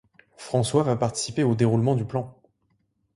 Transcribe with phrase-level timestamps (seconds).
[0.37, 2.35] François va participer au déroulement du plan.